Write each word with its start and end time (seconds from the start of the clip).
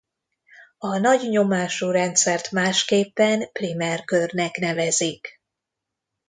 A 0.77 0.97
nagynyomású 0.97 1.89
rendszert 1.89 2.51
másképpen 2.51 3.51
primer 3.51 4.03
körnek 4.03 4.55
nevezik. 4.57 5.41